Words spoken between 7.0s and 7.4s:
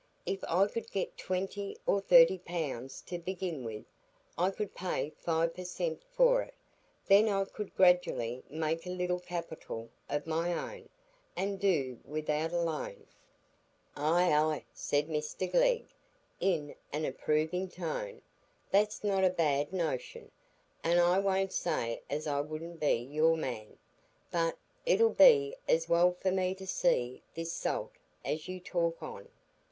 and then